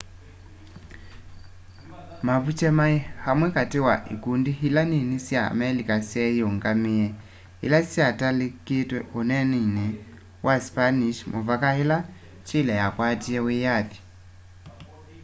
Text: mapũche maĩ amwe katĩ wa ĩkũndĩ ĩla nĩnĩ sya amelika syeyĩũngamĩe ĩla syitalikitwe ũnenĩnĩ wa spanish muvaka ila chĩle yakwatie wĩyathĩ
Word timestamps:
mapũche 2.25 2.69
maĩ 2.77 2.97
amwe 3.29 3.47
katĩ 3.55 3.79
wa 3.87 3.95
ĩkũndĩ 4.13 4.51
ĩla 4.67 4.83
nĩnĩ 4.91 5.17
sya 5.27 5.41
amelika 5.51 5.95
syeyĩũngamĩe 6.09 7.07
ĩla 7.65 7.79
syitalikitwe 7.91 8.99
ũnenĩnĩ 9.19 9.87
wa 10.45 10.55
spanish 10.65 11.19
muvaka 11.31 11.69
ila 11.81 11.97
chĩle 12.47 12.73
yakwatie 12.81 13.39
wĩyathĩ 13.47 13.99